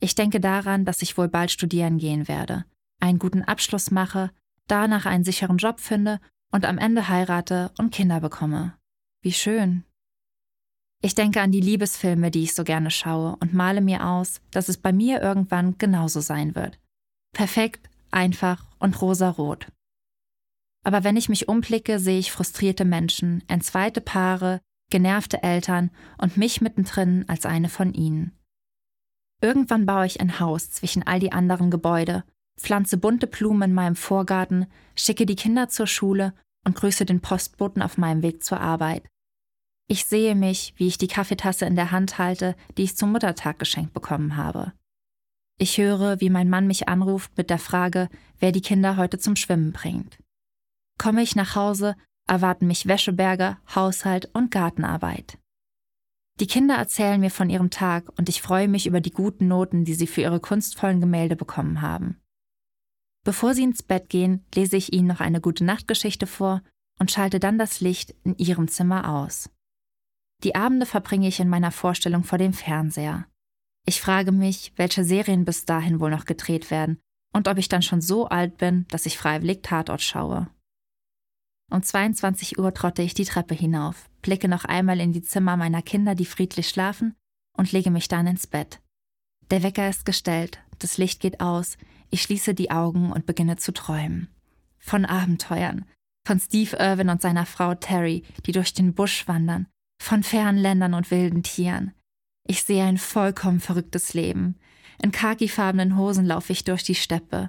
Ich 0.00 0.14
denke 0.14 0.38
daran, 0.38 0.84
dass 0.84 1.02
ich 1.02 1.18
wohl 1.18 1.28
bald 1.28 1.50
studieren 1.50 1.98
gehen 1.98 2.28
werde, 2.28 2.66
einen 3.00 3.18
guten 3.18 3.42
Abschluss 3.42 3.90
mache, 3.90 4.30
danach 4.70 5.06
einen 5.06 5.24
sicheren 5.24 5.58
Job 5.58 5.80
finde 5.80 6.20
und 6.52 6.64
am 6.64 6.78
Ende 6.78 7.08
heirate 7.08 7.70
und 7.78 7.92
Kinder 7.92 8.20
bekomme. 8.20 8.74
Wie 9.22 9.32
schön. 9.32 9.84
Ich 11.02 11.14
denke 11.14 11.40
an 11.40 11.52
die 11.52 11.60
Liebesfilme, 11.60 12.30
die 12.30 12.42
ich 12.42 12.54
so 12.54 12.62
gerne 12.62 12.90
schaue, 12.90 13.36
und 13.40 13.54
male 13.54 13.80
mir 13.80 14.06
aus, 14.06 14.40
dass 14.50 14.68
es 14.68 14.76
bei 14.76 14.92
mir 14.92 15.22
irgendwann 15.22 15.78
genauso 15.78 16.20
sein 16.20 16.54
wird. 16.54 16.78
Perfekt, 17.32 17.88
einfach 18.10 18.66
und 18.78 19.00
rosarot. 19.00 19.68
Aber 20.82 21.04
wenn 21.04 21.16
ich 21.16 21.28
mich 21.28 21.48
umblicke, 21.48 21.98
sehe 21.98 22.18
ich 22.18 22.32
frustrierte 22.32 22.84
Menschen, 22.84 23.42
entzweite 23.48 24.00
Paare, 24.00 24.60
genervte 24.90 25.42
Eltern 25.42 25.90
und 26.18 26.36
mich 26.36 26.60
mittendrin 26.60 27.24
als 27.28 27.46
eine 27.46 27.68
von 27.68 27.94
ihnen. 27.94 28.32
Irgendwann 29.40 29.86
baue 29.86 30.06
ich 30.06 30.20
ein 30.20 30.38
Haus 30.40 30.70
zwischen 30.70 31.02
all 31.06 31.18
die 31.18 31.32
anderen 31.32 31.70
Gebäude, 31.70 32.24
pflanze 32.60 32.98
bunte 32.98 33.26
Blumen 33.26 33.70
in 33.70 33.74
meinem 33.74 33.96
Vorgarten, 33.96 34.66
schicke 34.94 35.26
die 35.26 35.36
Kinder 35.36 35.68
zur 35.68 35.86
Schule 35.86 36.34
und 36.64 36.76
grüße 36.76 37.04
den 37.04 37.20
Postboten 37.20 37.82
auf 37.82 37.98
meinem 37.98 38.22
Weg 38.22 38.44
zur 38.44 38.60
Arbeit. 38.60 39.08
Ich 39.88 40.04
sehe 40.04 40.36
mich, 40.36 40.74
wie 40.76 40.86
ich 40.86 40.98
die 40.98 41.08
Kaffeetasse 41.08 41.64
in 41.64 41.74
der 41.74 41.90
Hand 41.90 42.18
halte, 42.18 42.54
die 42.76 42.84
ich 42.84 42.96
zum 42.96 43.12
Muttertag 43.12 43.58
geschenkt 43.58 43.92
bekommen 43.92 44.36
habe. 44.36 44.72
Ich 45.58 45.78
höre, 45.78 46.20
wie 46.20 46.30
mein 46.30 46.48
Mann 46.48 46.66
mich 46.66 46.88
anruft 46.88 47.36
mit 47.36 47.50
der 47.50 47.58
Frage, 47.58 48.08
wer 48.38 48.52
die 48.52 48.62
Kinder 48.62 48.96
heute 48.96 49.18
zum 49.18 49.36
Schwimmen 49.36 49.72
bringt. 49.72 50.18
Komme 50.96 51.22
ich 51.22 51.34
nach 51.34 51.56
Hause, 51.56 51.96
erwarten 52.28 52.66
mich 52.66 52.86
Wäscheberge, 52.86 53.56
Haushalt 53.74 54.30
und 54.32 54.50
Gartenarbeit. 54.50 55.38
Die 56.38 56.46
Kinder 56.46 56.76
erzählen 56.76 57.20
mir 57.20 57.30
von 57.30 57.50
ihrem 57.50 57.70
Tag 57.70 58.10
und 58.16 58.28
ich 58.28 58.40
freue 58.40 58.68
mich 58.68 58.86
über 58.86 59.00
die 59.00 59.10
guten 59.10 59.48
Noten, 59.48 59.84
die 59.84 59.94
sie 59.94 60.06
für 60.06 60.22
ihre 60.22 60.40
kunstvollen 60.40 61.00
Gemälde 61.00 61.36
bekommen 61.36 61.82
haben. 61.82 62.19
Bevor 63.24 63.54
sie 63.54 63.64
ins 63.64 63.82
Bett 63.82 64.08
gehen, 64.08 64.44
lese 64.54 64.76
ich 64.76 64.92
ihnen 64.92 65.08
noch 65.08 65.20
eine 65.20 65.40
gute 65.40 65.64
Nachtgeschichte 65.64 66.26
vor 66.26 66.62
und 66.98 67.10
schalte 67.10 67.40
dann 67.40 67.58
das 67.58 67.80
Licht 67.80 68.14
in 68.24 68.36
ihrem 68.38 68.68
Zimmer 68.68 69.08
aus. 69.08 69.50
Die 70.42 70.54
Abende 70.54 70.86
verbringe 70.86 71.28
ich 71.28 71.40
in 71.40 71.48
meiner 71.48 71.70
Vorstellung 71.70 72.24
vor 72.24 72.38
dem 72.38 72.52
Fernseher. 72.52 73.26
Ich 73.86 74.00
frage 74.00 74.32
mich, 74.32 74.72
welche 74.76 75.04
Serien 75.04 75.44
bis 75.44 75.64
dahin 75.64 76.00
wohl 76.00 76.10
noch 76.10 76.24
gedreht 76.24 76.70
werden 76.70 76.98
und 77.32 77.48
ob 77.48 77.58
ich 77.58 77.68
dann 77.68 77.82
schon 77.82 78.00
so 78.00 78.26
alt 78.26 78.56
bin, 78.56 78.86
dass 78.88 79.06
ich 79.06 79.18
freiwillig 79.18 79.62
Tatort 79.62 80.02
schaue. 80.02 80.48
Um 81.70 81.82
22 81.82 82.58
Uhr 82.58 82.74
trotte 82.74 83.02
ich 83.02 83.14
die 83.14 83.24
Treppe 83.24 83.54
hinauf, 83.54 84.10
blicke 84.22 84.48
noch 84.48 84.64
einmal 84.64 84.98
in 85.00 85.12
die 85.12 85.22
Zimmer 85.22 85.56
meiner 85.56 85.82
Kinder, 85.82 86.14
die 86.14 86.26
friedlich 86.26 86.68
schlafen, 86.68 87.14
und 87.56 87.72
lege 87.72 87.90
mich 87.90 88.08
dann 88.08 88.26
ins 88.26 88.46
Bett. 88.46 88.80
Der 89.50 89.62
Wecker 89.62 89.88
ist 89.88 90.04
gestellt, 90.04 90.58
das 90.78 90.98
Licht 90.98 91.20
geht 91.20 91.40
aus, 91.40 91.76
ich 92.10 92.22
schließe 92.22 92.54
die 92.54 92.70
Augen 92.70 93.12
und 93.12 93.26
beginne 93.26 93.56
zu 93.56 93.72
träumen. 93.72 94.28
Von 94.78 95.04
Abenteuern, 95.04 95.84
von 96.26 96.40
Steve 96.40 96.76
Irwin 96.76 97.08
und 97.08 97.22
seiner 97.22 97.46
Frau 97.46 97.74
Terry, 97.74 98.24
die 98.46 98.52
durch 98.52 98.74
den 98.74 98.94
Busch 98.94 99.26
wandern, 99.28 99.66
von 100.02 100.22
fernen 100.22 100.58
Ländern 100.58 100.94
und 100.94 101.10
wilden 101.10 101.42
Tieren, 101.42 101.92
ich 102.50 102.64
sehe 102.64 102.84
ein 102.84 102.98
vollkommen 102.98 103.60
verrücktes 103.60 104.12
Leben. 104.12 104.56
In 105.00 105.12
khakifarbenen 105.12 105.96
Hosen 105.96 106.26
laufe 106.26 106.52
ich 106.52 106.64
durch 106.64 106.82
die 106.82 106.96
Steppe. 106.96 107.48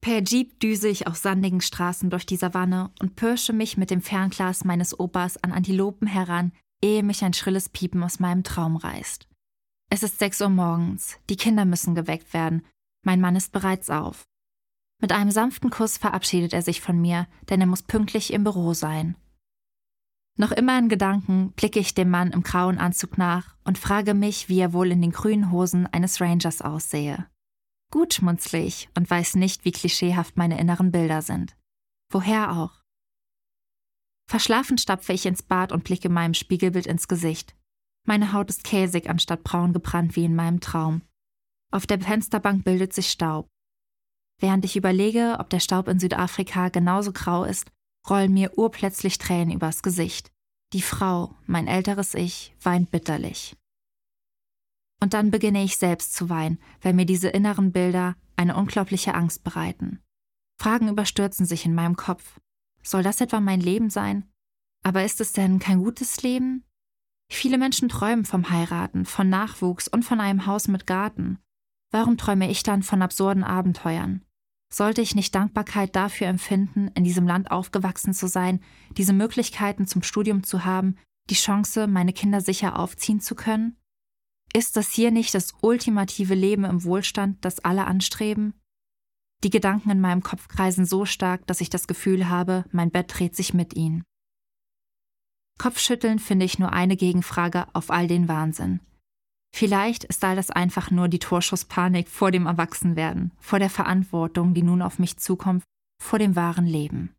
Per 0.00 0.22
Jeep 0.22 0.58
düse 0.60 0.88
ich 0.88 1.06
auf 1.06 1.16
sandigen 1.16 1.60
Straßen 1.60 2.10
durch 2.10 2.26
die 2.26 2.36
Savanne 2.36 2.90
und 3.00 3.16
pirsche 3.16 3.52
mich 3.52 3.76
mit 3.76 3.90
dem 3.90 4.02
Fernglas 4.02 4.64
meines 4.64 4.98
Opas 4.98 5.36
an 5.38 5.52
Antilopen 5.52 6.08
heran, 6.08 6.52
ehe 6.82 7.02
mich 7.02 7.24
ein 7.24 7.34
schrilles 7.34 7.68
Piepen 7.68 8.02
aus 8.02 8.18
meinem 8.18 8.42
Traum 8.42 8.76
reißt. 8.76 9.28
Es 9.90 10.02
ist 10.02 10.18
sechs 10.18 10.40
Uhr 10.40 10.48
morgens, 10.48 11.18
die 11.30 11.36
Kinder 11.36 11.64
müssen 11.64 11.94
geweckt 11.94 12.34
werden, 12.34 12.62
mein 13.06 13.20
Mann 13.20 13.36
ist 13.36 13.52
bereits 13.52 13.88
auf. 13.88 14.24
Mit 15.00 15.12
einem 15.12 15.30
sanften 15.30 15.70
Kuss 15.70 15.96
verabschiedet 15.96 16.52
er 16.52 16.62
sich 16.62 16.80
von 16.80 17.00
mir, 17.00 17.28
denn 17.48 17.60
er 17.60 17.66
muss 17.66 17.82
pünktlich 17.82 18.32
im 18.32 18.44
Büro 18.44 18.74
sein. 18.74 19.16
Noch 20.38 20.52
immer 20.52 20.78
in 20.78 20.88
Gedanken 20.88 21.52
blicke 21.52 21.78
ich 21.78 21.94
dem 21.94 22.10
Mann 22.10 22.32
im 22.32 22.42
grauen 22.42 22.78
Anzug 22.78 23.16
nach 23.16 23.56
und 23.64 23.78
frage 23.78 24.12
mich, 24.12 24.48
wie 24.48 24.58
er 24.58 24.72
wohl 24.72 24.90
in 24.90 25.00
den 25.00 25.12
grünen 25.12 25.50
Hosen 25.50 25.86
eines 25.86 26.20
Rangers 26.20 26.60
aussehe. 26.60 27.26
Gut 27.90 28.14
schmunzle 28.14 28.58
ich 28.58 28.90
und 28.96 29.08
weiß 29.08 29.36
nicht, 29.36 29.64
wie 29.64 29.72
klischeehaft 29.72 30.36
meine 30.36 30.58
inneren 30.58 30.90
Bilder 30.90 31.22
sind. 31.22 31.56
Woher 32.10 32.52
auch? 32.52 32.82
Verschlafen 34.28 34.76
stapfe 34.76 35.12
ich 35.12 35.24
ins 35.24 35.42
Bad 35.42 35.70
und 35.72 35.84
blicke 35.84 36.08
meinem 36.08 36.34
Spiegelbild 36.34 36.86
ins 36.86 37.06
Gesicht. 37.06 37.54
Meine 38.04 38.32
Haut 38.32 38.50
ist 38.50 38.64
käsig 38.64 39.08
anstatt 39.08 39.44
braun 39.44 39.72
gebrannt 39.72 40.16
wie 40.16 40.24
in 40.24 40.34
meinem 40.34 40.60
Traum. 40.60 41.02
Auf 41.76 41.86
der 41.86 42.00
Fensterbank 42.00 42.64
bildet 42.64 42.94
sich 42.94 43.10
Staub. 43.10 43.50
Während 44.40 44.64
ich 44.64 44.76
überlege, 44.76 45.36
ob 45.40 45.50
der 45.50 45.60
Staub 45.60 45.88
in 45.88 46.00
Südafrika 46.00 46.70
genauso 46.70 47.12
grau 47.12 47.44
ist 47.44 47.70
rollen 48.08 48.32
mir 48.32 48.56
urplötzlich 48.56 49.18
Tränen 49.18 49.54
übers 49.54 49.82
Gesicht. 49.82 50.32
Die 50.72 50.80
Frau, 50.80 51.34
mein 51.44 51.66
älteres 51.66 52.14
Ich, 52.14 52.54
weint 52.62 52.90
bitterlich. 52.90 53.58
Und 55.02 55.12
dann 55.12 55.30
beginne 55.30 55.62
ich 55.62 55.76
selbst 55.76 56.14
zu 56.14 56.30
weinen, 56.30 56.58
weil 56.80 56.94
mir 56.94 57.04
diese 57.04 57.28
inneren 57.28 57.72
Bilder 57.72 58.16
eine 58.36 58.56
unglaubliche 58.56 59.12
Angst 59.12 59.44
bereiten. 59.44 60.00
Fragen 60.58 60.88
überstürzen 60.88 61.44
sich 61.44 61.66
in 61.66 61.74
meinem 61.74 61.96
Kopf. 61.96 62.40
Soll 62.82 63.02
das 63.02 63.20
etwa 63.20 63.40
mein 63.40 63.60
Leben 63.60 63.90
sein? 63.90 64.24
Aber 64.82 65.04
ist 65.04 65.20
es 65.20 65.34
denn 65.34 65.58
kein 65.58 65.80
gutes 65.84 66.22
Leben? 66.22 66.64
Viele 67.30 67.58
Menschen 67.58 67.90
träumen 67.90 68.24
vom 68.24 68.48
Heiraten, 68.48 69.04
von 69.04 69.28
Nachwuchs 69.28 69.88
und 69.88 70.06
von 70.06 70.20
einem 70.20 70.46
Haus 70.46 70.68
mit 70.68 70.86
Garten. 70.86 71.38
Warum 71.90 72.16
träume 72.16 72.50
ich 72.50 72.62
dann 72.62 72.82
von 72.82 73.02
absurden 73.02 73.44
Abenteuern? 73.44 74.22
Sollte 74.72 75.00
ich 75.00 75.14
nicht 75.14 75.34
Dankbarkeit 75.34 75.94
dafür 75.94 76.26
empfinden, 76.26 76.88
in 76.94 77.04
diesem 77.04 77.26
Land 77.26 77.50
aufgewachsen 77.50 78.12
zu 78.12 78.26
sein, 78.26 78.60
diese 78.96 79.12
Möglichkeiten 79.12 79.86
zum 79.86 80.02
Studium 80.02 80.42
zu 80.42 80.64
haben, 80.64 80.96
die 81.30 81.34
Chance, 81.34 81.86
meine 81.86 82.12
Kinder 82.12 82.40
sicher 82.40 82.78
aufziehen 82.78 83.20
zu 83.20 83.34
können? 83.34 83.76
Ist 84.52 84.76
das 84.76 84.90
hier 84.90 85.10
nicht 85.10 85.34
das 85.34 85.54
ultimative 85.60 86.34
Leben 86.34 86.64
im 86.64 86.84
Wohlstand, 86.84 87.44
das 87.44 87.60
alle 87.60 87.86
anstreben? 87.86 88.54
Die 89.44 89.50
Gedanken 89.50 89.90
in 89.90 90.00
meinem 90.00 90.22
Kopf 90.22 90.48
kreisen 90.48 90.86
so 90.86 91.04
stark, 91.04 91.46
dass 91.46 91.60
ich 91.60 91.70
das 91.70 91.86
Gefühl 91.86 92.28
habe, 92.28 92.64
mein 92.72 92.90
Bett 92.90 93.12
dreht 93.16 93.36
sich 93.36 93.54
mit 93.54 93.74
ihnen. 93.74 94.02
Kopfschütteln 95.58 96.18
finde 96.18 96.44
ich 96.44 96.58
nur 96.58 96.72
eine 96.72 96.96
Gegenfrage 96.96 97.66
auf 97.72 97.90
all 97.90 98.08
den 98.08 98.28
Wahnsinn. 98.28 98.80
Vielleicht 99.54 100.04
ist 100.04 100.22
all 100.24 100.36
das 100.36 100.50
einfach 100.50 100.90
nur 100.90 101.08
die 101.08 101.18
Torschusspanik 101.18 102.08
vor 102.08 102.30
dem 102.30 102.46
Erwachsenwerden, 102.46 103.32
vor 103.38 103.58
der 103.58 103.70
Verantwortung, 103.70 104.54
die 104.54 104.62
nun 104.62 104.82
auf 104.82 104.98
mich 104.98 105.16
zukommt, 105.16 105.64
vor 106.02 106.18
dem 106.18 106.36
wahren 106.36 106.66
Leben. 106.66 107.14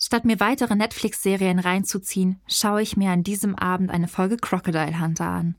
Statt 0.00 0.24
mir 0.24 0.40
weitere 0.40 0.74
Netflix-Serien 0.74 1.60
reinzuziehen, 1.60 2.40
schaue 2.48 2.82
ich 2.82 2.96
mir 2.96 3.10
an 3.12 3.22
diesem 3.22 3.54
Abend 3.54 3.90
eine 3.90 4.08
Folge 4.08 4.36
Crocodile 4.36 5.00
Hunter 5.00 5.26
an. 5.26 5.54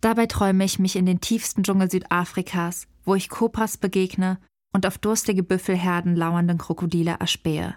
Dabei 0.00 0.26
träume 0.26 0.64
ich 0.64 0.78
mich 0.78 0.96
in 0.96 1.06
den 1.06 1.20
tiefsten 1.20 1.64
Dschungel 1.64 1.90
Südafrikas, 1.90 2.86
wo 3.04 3.14
ich 3.14 3.28
Kobras 3.28 3.78
begegne 3.78 4.38
und 4.72 4.86
auf 4.86 4.98
durstige 4.98 5.42
Büffelherden 5.42 6.14
lauernden 6.14 6.58
Krokodile 6.58 7.16
erspähe. 7.18 7.74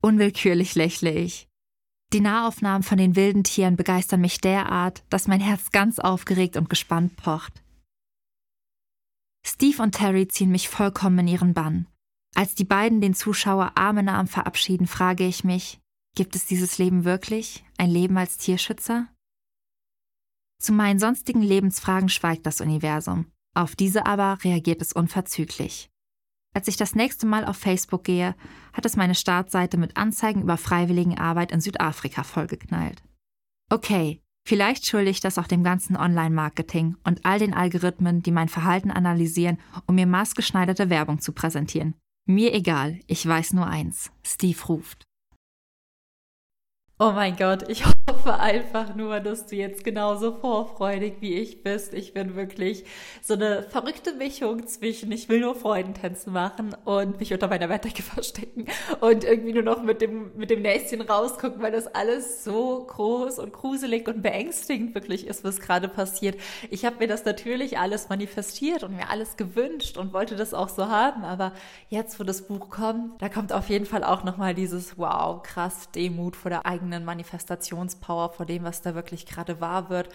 Unwillkürlich 0.00 0.74
lächle 0.74 1.12
ich. 1.12 1.49
Die 2.12 2.20
Nahaufnahmen 2.20 2.82
von 2.82 2.98
den 2.98 3.14
wilden 3.14 3.44
Tieren 3.44 3.76
begeistern 3.76 4.20
mich 4.20 4.40
derart, 4.40 5.04
dass 5.10 5.28
mein 5.28 5.40
Herz 5.40 5.70
ganz 5.70 5.98
aufgeregt 6.00 6.56
und 6.56 6.68
gespannt 6.68 7.16
pocht. 7.16 7.62
Steve 9.46 9.82
und 9.82 9.92
Terry 9.92 10.26
ziehen 10.26 10.50
mich 10.50 10.68
vollkommen 10.68 11.20
in 11.20 11.28
ihren 11.28 11.54
Bann. 11.54 11.86
Als 12.34 12.54
die 12.54 12.64
beiden 12.64 13.00
den 13.00 13.14
Zuschauer 13.14 13.72
Arm 13.76 13.98
in 13.98 14.08
Arm 14.08 14.26
verabschieden, 14.26 14.86
frage 14.86 15.24
ich 15.24 15.44
mich, 15.44 15.80
gibt 16.16 16.34
es 16.34 16.46
dieses 16.46 16.78
Leben 16.78 17.04
wirklich? 17.04 17.64
Ein 17.78 17.90
Leben 17.90 18.18
als 18.18 18.38
Tierschützer? 18.38 19.08
Zu 20.60 20.72
meinen 20.72 20.98
sonstigen 20.98 21.42
Lebensfragen 21.42 22.08
schweigt 22.08 22.44
das 22.44 22.60
Universum. 22.60 23.30
Auf 23.54 23.76
diese 23.76 24.06
aber 24.06 24.38
reagiert 24.44 24.82
es 24.82 24.92
unverzüglich. 24.92 25.90
Als 26.52 26.66
ich 26.66 26.76
das 26.76 26.94
nächste 26.94 27.26
Mal 27.26 27.44
auf 27.44 27.56
Facebook 27.56 28.04
gehe, 28.04 28.34
hat 28.72 28.84
es 28.84 28.96
meine 28.96 29.14
Startseite 29.14 29.76
mit 29.76 29.96
Anzeigen 29.96 30.42
über 30.42 30.56
Freiwilligenarbeit 30.56 31.52
in 31.52 31.60
Südafrika 31.60 32.24
vollgeknallt. 32.24 33.02
Okay, 33.70 34.20
vielleicht 34.46 34.86
schulde 34.86 35.10
ich 35.10 35.20
das 35.20 35.38
auch 35.38 35.46
dem 35.46 35.62
ganzen 35.62 35.96
Online-Marketing 35.96 36.96
und 37.04 37.24
all 37.24 37.38
den 37.38 37.54
Algorithmen, 37.54 38.22
die 38.22 38.32
mein 38.32 38.48
Verhalten 38.48 38.90
analysieren, 38.90 39.58
um 39.86 39.94
mir 39.94 40.06
maßgeschneiderte 40.06 40.90
Werbung 40.90 41.20
zu 41.20 41.32
präsentieren. 41.32 41.94
Mir 42.26 42.52
egal, 42.52 42.98
ich 43.06 43.26
weiß 43.26 43.52
nur 43.52 43.66
eins. 43.66 44.10
Steve 44.24 44.60
ruft. 44.68 45.04
Oh 47.02 47.12
mein 47.12 47.34
Gott, 47.34 47.66
ich 47.70 47.82
hoffe 48.10 48.38
einfach 48.38 48.94
nur, 48.94 49.20
dass 49.20 49.46
du 49.46 49.56
jetzt 49.56 49.84
genauso 49.84 50.34
vorfreudig 50.34 51.14
wie 51.20 51.32
ich 51.32 51.62
bist. 51.62 51.94
Ich 51.94 52.12
bin 52.12 52.36
wirklich 52.36 52.84
so 53.22 53.32
eine 53.32 53.62
verrückte 53.62 54.12
Mischung 54.12 54.66
zwischen, 54.66 55.10
ich 55.10 55.30
will 55.30 55.40
nur 55.40 55.54
Freudentänze 55.54 56.28
machen 56.28 56.76
und 56.84 57.18
mich 57.18 57.32
unter 57.32 57.48
meiner 57.48 57.68
Bettdecke 57.68 58.02
verstecken 58.02 58.66
und 59.00 59.24
irgendwie 59.24 59.54
nur 59.54 59.62
noch 59.62 59.82
mit 59.82 60.02
dem, 60.02 60.36
mit 60.36 60.50
dem 60.50 60.60
Näschen 60.60 61.00
rausgucken, 61.00 61.62
weil 61.62 61.72
das 61.72 61.86
alles 61.86 62.44
so 62.44 62.84
groß 62.86 63.38
und 63.38 63.54
gruselig 63.54 64.06
und 64.06 64.20
beängstigend 64.20 64.94
wirklich 64.94 65.26
ist, 65.26 65.42
was 65.42 65.60
gerade 65.60 65.88
passiert. 65.88 66.38
Ich 66.68 66.84
habe 66.84 66.96
mir 66.98 67.08
das 67.08 67.24
natürlich 67.24 67.78
alles 67.78 68.10
manifestiert 68.10 68.82
und 68.84 68.94
mir 68.94 69.08
alles 69.08 69.38
gewünscht 69.38 69.96
und 69.96 70.12
wollte 70.12 70.36
das 70.36 70.52
auch 70.52 70.68
so 70.68 70.88
haben, 70.88 71.24
aber 71.24 71.52
jetzt, 71.88 72.20
wo 72.20 72.24
das 72.24 72.42
Buch 72.42 72.68
kommt, 72.68 73.22
da 73.22 73.30
kommt 73.30 73.54
auf 73.54 73.70
jeden 73.70 73.86
Fall 73.86 74.04
auch 74.04 74.22
nochmal 74.22 74.54
dieses 74.54 74.98
Wow, 74.98 75.42
krass, 75.42 75.90
Demut 75.92 76.36
vor 76.36 76.50
der 76.50 76.66
eigenen 76.66 76.89
eigenen 76.90 77.04
Manifestationspower 77.04 78.30
vor 78.30 78.46
dem, 78.46 78.64
was 78.64 78.82
da 78.82 78.94
wirklich 78.94 79.26
gerade 79.26 79.60
wahr 79.60 79.90
wird 79.90 80.08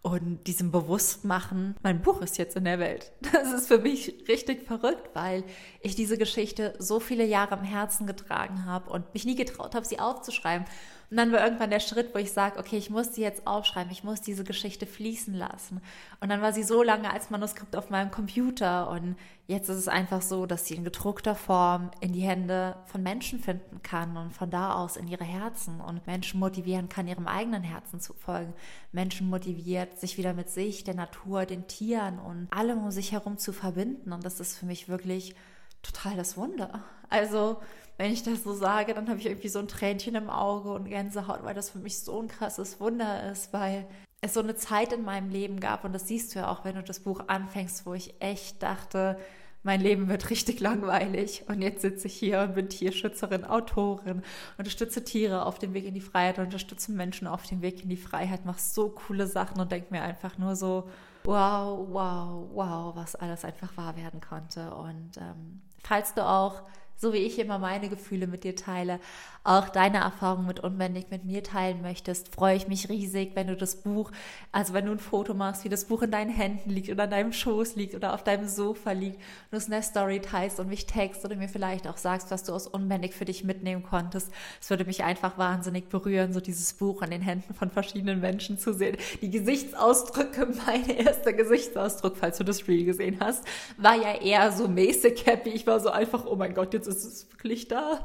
und 0.00 0.46
diesem 0.46 0.70
Bewusstmachen, 0.70 1.74
mein 1.82 2.02
Buch 2.02 2.22
ist 2.22 2.38
jetzt 2.38 2.56
in 2.56 2.64
der 2.64 2.78
Welt. 2.78 3.12
Das 3.32 3.52
ist 3.52 3.68
für 3.68 3.78
mich 3.78 4.24
richtig 4.28 4.64
verrückt, 4.66 5.10
weil 5.14 5.42
ich 5.80 5.96
diese 5.96 6.16
Geschichte 6.18 6.74
so 6.78 7.00
viele 7.00 7.24
Jahre 7.24 7.56
im 7.56 7.64
Herzen 7.64 8.06
getragen 8.06 8.64
habe 8.64 8.90
und 8.90 9.12
mich 9.12 9.24
nie 9.24 9.34
getraut 9.34 9.74
habe, 9.74 9.84
sie 9.86 9.98
aufzuschreiben. 9.98 10.66
Und 11.10 11.16
dann 11.16 11.32
war 11.32 11.42
irgendwann 11.42 11.70
der 11.70 11.80
Schritt, 11.80 12.14
wo 12.14 12.18
ich 12.18 12.32
sage, 12.32 12.58
okay, 12.58 12.76
ich 12.76 12.90
muss 12.90 13.14
sie 13.14 13.22
jetzt 13.22 13.46
aufschreiben, 13.46 13.90
ich 13.90 14.04
muss 14.04 14.20
diese 14.20 14.44
Geschichte 14.44 14.84
fließen 14.84 15.32
lassen. 15.32 15.80
Und 16.20 16.28
dann 16.28 16.42
war 16.42 16.52
sie 16.52 16.62
so 16.62 16.82
lange 16.82 17.10
als 17.10 17.30
Manuskript 17.30 17.76
auf 17.76 17.88
meinem 17.88 18.10
Computer 18.10 18.90
und 18.90 19.16
jetzt 19.46 19.70
ist 19.70 19.76
es 19.76 19.88
einfach 19.88 20.20
so, 20.20 20.44
dass 20.44 20.66
sie 20.66 20.74
in 20.74 20.84
gedruckter 20.84 21.34
Form 21.34 21.90
in 22.00 22.12
die 22.12 22.20
Hände 22.20 22.76
von 22.84 23.02
Menschen 23.02 23.40
finden 23.40 23.82
kann 23.82 24.18
und 24.18 24.32
von 24.34 24.50
da 24.50 24.74
aus 24.74 24.98
in 24.98 25.08
ihre 25.08 25.24
Herzen 25.24 25.80
und 25.80 26.06
Menschen 26.06 26.38
motivieren 26.40 26.90
kann, 26.90 27.08
ihrem 27.08 27.26
eigenen 27.26 27.62
Herzen 27.62 28.00
zu 28.00 28.12
folgen. 28.12 28.52
Menschen 28.92 29.30
motiviert, 29.30 29.98
sich 29.98 30.18
wieder 30.18 30.34
mit 30.34 30.50
sich, 30.50 30.84
der 30.84 30.94
Natur, 30.94 31.46
den 31.46 31.66
Tieren 31.66 32.18
und 32.18 32.48
allem 32.50 32.84
um 32.84 32.90
sich 32.90 33.12
herum 33.12 33.38
zu 33.38 33.54
verbinden. 33.54 34.12
Und 34.12 34.24
das 34.24 34.40
ist 34.40 34.58
für 34.58 34.66
mich 34.66 34.90
wirklich 34.90 35.34
total 35.82 36.16
das 36.16 36.36
Wunder. 36.36 36.84
Also, 37.08 37.62
wenn 37.98 38.12
ich 38.12 38.22
das 38.22 38.44
so 38.44 38.54
sage, 38.54 38.94
dann 38.94 39.08
habe 39.08 39.18
ich 39.18 39.26
irgendwie 39.26 39.48
so 39.48 39.58
ein 39.58 39.68
Tränchen 39.68 40.14
im 40.14 40.30
Auge 40.30 40.70
und 40.72 40.86
Gänsehaut, 40.86 41.42
weil 41.42 41.54
das 41.54 41.70
für 41.70 41.78
mich 41.78 41.98
so 41.98 42.22
ein 42.22 42.28
krasses 42.28 42.80
Wunder 42.80 43.30
ist, 43.30 43.52
weil 43.52 43.86
es 44.20 44.34
so 44.34 44.40
eine 44.40 44.56
Zeit 44.56 44.92
in 44.92 45.04
meinem 45.04 45.30
Leben 45.30 45.60
gab 45.60 45.84
und 45.84 45.92
das 45.92 46.08
siehst 46.08 46.34
du 46.34 46.40
ja 46.40 46.48
auch, 46.48 46.64
wenn 46.64 46.76
du 46.76 46.82
das 46.82 47.00
Buch 47.00 47.24
anfängst, 47.26 47.86
wo 47.86 47.94
ich 47.94 48.14
echt 48.20 48.62
dachte, 48.62 49.18
mein 49.64 49.80
Leben 49.80 50.08
wird 50.08 50.30
richtig 50.30 50.60
langweilig 50.60 51.44
und 51.48 51.60
jetzt 51.60 51.82
sitze 51.82 52.06
ich 52.06 52.14
hier 52.14 52.40
und 52.40 52.54
bin 52.54 52.68
Tierschützerin, 52.68 53.44
Autorin, 53.44 54.22
unterstütze 54.56 55.04
Tiere 55.04 55.44
auf 55.44 55.58
dem 55.58 55.74
Weg 55.74 55.84
in 55.84 55.94
die 55.94 56.00
Freiheit, 56.00 56.38
unterstütze 56.38 56.92
Menschen 56.92 57.26
auf 57.26 57.46
dem 57.46 57.62
Weg 57.62 57.82
in 57.82 57.88
die 57.88 57.96
Freiheit, 57.96 58.44
mache 58.44 58.60
so 58.60 58.90
coole 58.90 59.26
Sachen 59.26 59.60
und 59.60 59.72
denke 59.72 59.88
mir 59.92 60.02
einfach 60.02 60.38
nur 60.38 60.54
so, 60.54 60.88
wow, 61.24 61.86
wow, 61.90 62.48
wow, 62.52 62.96
was 62.96 63.16
alles 63.16 63.44
einfach 63.44 63.76
wahr 63.76 63.96
werden 63.96 64.20
konnte. 64.20 64.72
Und 64.72 65.16
ähm, 65.16 65.60
falls 65.82 66.14
du 66.14 66.24
auch 66.24 66.62
so 66.98 67.12
wie 67.12 67.18
ich 67.18 67.38
immer 67.38 67.58
meine 67.58 67.88
Gefühle 67.88 68.26
mit 68.26 68.44
dir 68.44 68.56
teile, 68.56 69.00
auch 69.44 69.68
deine 69.70 69.98
Erfahrungen 69.98 70.46
mit 70.46 70.60
Unbändig 70.60 71.10
mit 71.10 71.24
mir 71.24 71.42
teilen 71.42 71.80
möchtest, 71.80 72.34
freue 72.34 72.56
ich 72.56 72.68
mich 72.68 72.88
riesig, 72.88 73.30
wenn 73.34 73.46
du 73.46 73.56
das 73.56 73.76
Buch, 73.76 74.10
also 74.52 74.74
wenn 74.74 74.84
du 74.84 74.92
ein 74.92 74.98
Foto 74.98 75.32
machst, 75.32 75.64
wie 75.64 75.68
das 75.68 75.86
Buch 75.86 76.02
in 76.02 76.10
deinen 76.10 76.30
Händen 76.30 76.70
liegt 76.70 76.90
oder 76.90 77.04
an 77.04 77.10
deinem 77.10 77.32
Schoß 77.32 77.76
liegt 77.76 77.94
oder 77.94 78.12
auf 78.12 78.24
deinem 78.24 78.48
Sofa 78.48 78.92
liegt 78.92 79.20
du 79.50 79.56
es 79.56 79.66
in 79.66 79.70
der 79.70 79.82
Story 79.82 80.20
teilst 80.20 80.60
und 80.60 80.68
mich 80.68 80.86
text 80.86 81.24
oder 81.24 81.36
mir 81.36 81.48
vielleicht 81.48 81.86
auch 81.86 81.96
sagst, 81.96 82.30
was 82.30 82.44
du 82.44 82.52
aus 82.52 82.66
Unbändig 82.66 83.14
für 83.14 83.24
dich 83.24 83.44
mitnehmen 83.44 83.82
konntest. 83.82 84.30
Es 84.60 84.68
würde 84.68 84.84
mich 84.84 85.04
einfach 85.04 85.38
wahnsinnig 85.38 85.88
berühren, 85.88 86.32
so 86.32 86.40
dieses 86.40 86.74
Buch 86.74 87.00
an 87.02 87.10
den 87.10 87.22
Händen 87.22 87.54
von 87.54 87.70
verschiedenen 87.70 88.20
Menschen 88.20 88.58
zu 88.58 88.74
sehen. 88.74 88.96
Die 89.22 89.30
Gesichtsausdrücke, 89.30 90.48
mein 90.66 90.88
erster 90.90 91.32
Gesichtsausdruck, 91.32 92.16
falls 92.16 92.38
du 92.38 92.44
das 92.44 92.66
Reel 92.68 92.84
gesehen 92.84 93.18
hast, 93.20 93.44
war 93.76 93.94
ja 93.94 94.20
eher 94.20 94.52
so 94.52 94.68
mäßig 94.68 95.24
happy. 95.26 95.50
Ich 95.50 95.66
war 95.66 95.80
so 95.80 95.90
einfach, 95.90 96.26
oh 96.26 96.36
mein 96.36 96.54
Gott, 96.54 96.74
jetzt 96.74 96.87
ist 96.88 97.04
es 97.04 97.30
wirklich 97.30 97.68
da. 97.68 98.04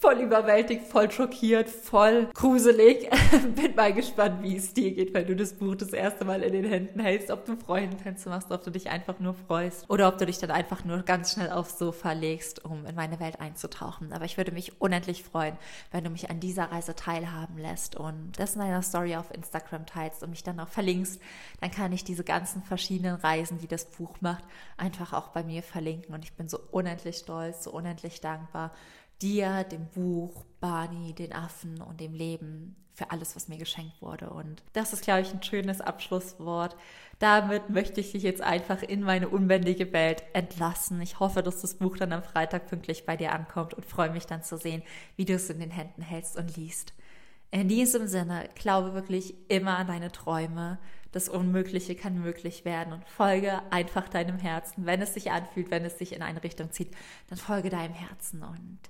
Voll 0.00 0.20
überwältigt, 0.20 0.84
voll 0.84 1.10
schockiert, 1.10 1.68
voll 1.68 2.28
gruselig. 2.34 3.08
Bin 3.54 3.74
mal 3.74 3.94
gespannt, 3.94 4.42
wie 4.42 4.56
es 4.56 4.74
dir 4.74 4.92
geht, 4.92 5.14
wenn 5.14 5.26
du 5.26 5.34
das 5.34 5.54
Buch 5.54 5.76
das 5.76 5.92
erste 5.92 6.24
Mal 6.24 6.42
in 6.42 6.52
den 6.52 6.64
Händen 6.64 7.00
hältst, 7.00 7.30
ob 7.30 7.46
du 7.46 7.56
Freudentänze 7.56 8.28
machst, 8.28 8.50
ob 8.50 8.62
du 8.62 8.70
dich 8.70 8.90
einfach 8.90 9.18
nur 9.18 9.34
freust 9.34 9.88
oder 9.88 10.08
ob 10.08 10.18
du 10.18 10.26
dich 10.26 10.38
dann 10.38 10.50
einfach 10.50 10.84
nur 10.84 11.02
ganz 11.02 11.32
schnell 11.32 11.50
aufs 11.50 11.78
Sofa 11.78 12.12
legst, 12.12 12.64
um 12.64 12.84
in 12.84 12.94
meine 12.94 13.18
Welt 13.20 13.40
einzutauchen. 13.40 14.12
Aber 14.12 14.24
ich 14.24 14.36
würde 14.36 14.52
mich 14.52 14.80
unendlich 14.80 15.22
freuen, 15.22 15.56
wenn 15.90 16.04
du 16.04 16.10
mich 16.10 16.28
an 16.28 16.40
dieser 16.40 16.70
Reise 16.70 16.94
teilhaben 16.94 17.56
lässt 17.56 17.96
und 17.96 18.32
das 18.36 18.56
in 18.56 18.60
einer 18.60 18.82
Story 18.82 19.16
auf 19.16 19.32
Instagram 19.32 19.86
teilst 19.86 20.22
und 20.22 20.30
mich 20.30 20.42
dann 20.42 20.60
auch 20.60 20.68
verlinkst. 20.68 21.20
Dann 21.60 21.70
kann 21.70 21.92
ich 21.92 22.04
diese 22.04 22.24
ganzen 22.24 22.62
verschiedenen 22.62 23.16
Reisen, 23.16 23.58
die 23.58 23.68
das 23.68 23.86
Buch 23.86 24.16
macht, 24.20 24.44
einfach 24.76 25.12
auch 25.12 25.28
bei 25.28 25.42
mir 25.42 25.62
verlinken 25.62 26.14
und 26.14 26.24
ich 26.24 26.34
bin 26.34 26.48
so 26.48 26.58
unendlich 26.70 27.16
stolz, 27.16 27.64
so 27.64 27.70
unendlich 27.70 28.15
unendlich 28.16 28.20
dankbar 28.20 28.72
dir, 29.22 29.64
dem 29.64 29.86
Buch, 29.86 30.44
Barney, 30.60 31.14
den 31.14 31.32
Affen 31.32 31.80
und 31.80 32.00
dem 32.00 32.12
Leben 32.12 32.76
für 32.92 33.10
alles, 33.10 33.34
was 33.34 33.48
mir 33.48 33.56
geschenkt 33.56 34.02
wurde. 34.02 34.28
Und 34.28 34.62
das 34.74 34.92
ist, 34.92 35.04
glaube 35.04 35.22
ich, 35.22 35.32
ein 35.32 35.42
schönes 35.42 35.80
Abschlusswort. 35.80 36.76
Damit 37.18 37.70
möchte 37.70 38.00
ich 38.00 38.12
dich 38.12 38.22
jetzt 38.22 38.42
einfach 38.42 38.82
in 38.82 39.02
meine 39.02 39.28
unbändige 39.28 39.92
Welt 39.94 40.22
entlassen. 40.34 41.00
Ich 41.00 41.18
hoffe, 41.18 41.42
dass 41.42 41.62
das 41.62 41.76
Buch 41.76 41.96
dann 41.96 42.12
am 42.12 42.22
Freitag 42.22 42.68
pünktlich 42.68 43.06
bei 43.06 43.16
dir 43.16 43.32
ankommt 43.32 43.72
und 43.72 43.86
freue 43.86 44.10
mich 44.10 44.26
dann 44.26 44.42
zu 44.42 44.58
sehen, 44.58 44.82
wie 45.16 45.24
du 45.24 45.34
es 45.34 45.48
in 45.48 45.60
den 45.60 45.70
Händen 45.70 46.02
hältst 46.02 46.36
und 46.36 46.56
liest. 46.56 46.92
In 47.50 47.68
diesem 47.68 48.06
Sinne, 48.08 48.48
glaube 48.54 48.94
wirklich 48.94 49.34
immer 49.48 49.78
an 49.78 49.86
deine 49.86 50.12
Träume. 50.12 50.78
Das 51.12 51.28
Unmögliche 51.28 51.94
kann 51.94 52.20
möglich 52.20 52.64
werden 52.64 52.92
und 52.92 53.08
folge 53.08 53.62
einfach 53.70 54.08
deinem 54.08 54.38
Herzen. 54.38 54.84
Wenn 54.84 55.00
es 55.00 55.14
sich 55.14 55.30
anfühlt, 55.30 55.70
wenn 55.70 55.84
es 55.84 55.98
sich 55.98 56.12
in 56.12 56.22
eine 56.22 56.42
Richtung 56.42 56.72
zieht, 56.72 56.94
dann 57.28 57.38
folge 57.38 57.70
deinem 57.70 57.94
Herzen. 57.94 58.42
Und 58.42 58.80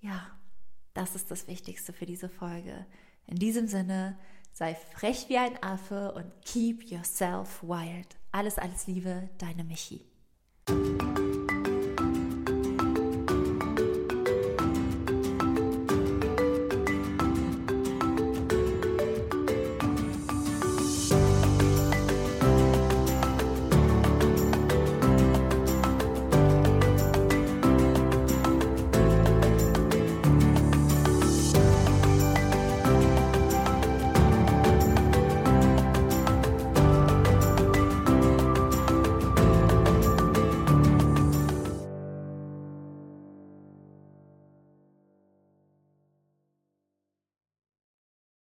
ja, 0.00 0.26
das 0.92 1.14
ist 1.14 1.30
das 1.30 1.48
Wichtigste 1.48 1.92
für 1.92 2.06
diese 2.06 2.28
Folge. 2.28 2.84
In 3.26 3.36
diesem 3.36 3.68
Sinne, 3.68 4.18
sei 4.52 4.74
frech 4.74 5.26
wie 5.28 5.38
ein 5.38 5.62
Affe 5.62 6.12
und 6.12 6.30
keep 6.44 6.82
yourself 6.90 7.62
wild. 7.62 8.16
Alles, 8.32 8.58
alles 8.58 8.86
Liebe, 8.86 9.30
deine 9.38 9.64
Michi. 9.64 10.04